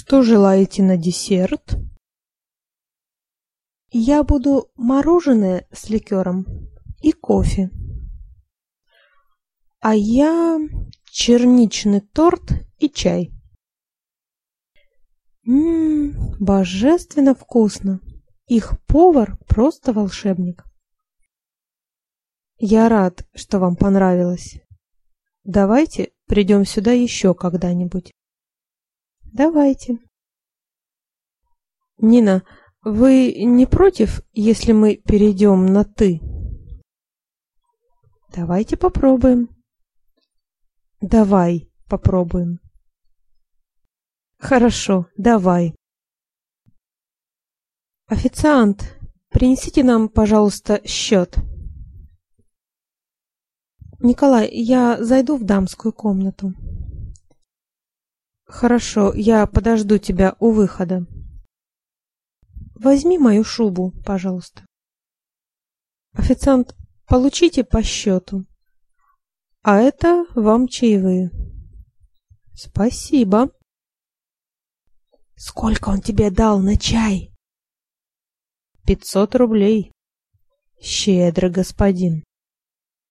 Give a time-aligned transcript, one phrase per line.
[0.00, 1.76] Что желаете на десерт?
[3.90, 6.46] Я буду мороженое с ликером
[7.02, 7.68] и кофе.
[9.80, 10.60] А я
[11.10, 13.32] черничный торт и чай.
[15.42, 18.00] Ммм, божественно вкусно.
[18.46, 20.64] Их повар просто волшебник.
[22.58, 24.60] Я рад, что вам понравилось.
[25.42, 28.12] Давайте придем сюда еще когда-нибудь.
[29.32, 29.98] Давайте.
[31.98, 32.44] Нина,
[32.82, 36.20] вы не против, если мы перейдем на ты?
[38.34, 39.48] Давайте попробуем.
[41.00, 42.60] Давай попробуем.
[44.38, 45.74] Хорошо, давай.
[48.06, 48.96] Официант,
[49.28, 51.36] принесите нам, пожалуйста, счет.
[54.00, 56.54] Николай, я зайду в дамскую комнату.
[58.48, 61.06] Хорошо, я подожду тебя у выхода.
[62.74, 64.64] Возьми мою шубу, пожалуйста.
[66.12, 66.74] Официант,
[67.06, 68.46] получите по счету.
[69.62, 71.30] А это вам чаевые.
[72.54, 73.50] Спасибо.
[75.36, 77.34] Сколько он тебе дал на чай?
[78.86, 79.92] Пятьсот рублей.
[80.80, 82.24] Щедро, господин.